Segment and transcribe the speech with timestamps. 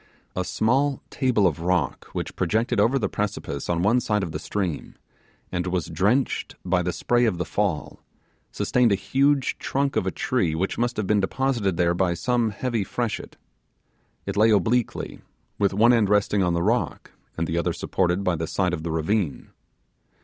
[0.35, 4.39] A small table of rock which projected over the precipice on one side of the
[4.39, 4.95] stream,
[5.51, 7.99] and was drenched by the spray of the fall,
[8.51, 12.49] sustained a huge trunk of a tree which must have been deposited there by some
[12.49, 13.37] heavy freshet.
[14.25, 15.21] It lay obliquely,
[15.59, 18.81] with one end resting on the rock and the other supported by the side of
[18.81, 19.51] the ravine.